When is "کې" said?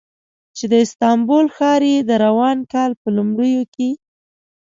3.75-3.89